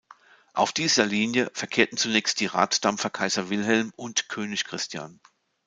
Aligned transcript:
Auf 0.53 0.71
dieser 0.73 1.05
Linie 1.05 1.51
verkehrten 1.53 1.95
zunächst 1.95 2.39
die 2.39 2.47
Raddampfer 2.47 3.11
"Kaiser 3.11 3.51
Wilhelm" 3.51 3.93
und 3.95 4.29
"König 4.29 4.65
Christian". 4.65 5.19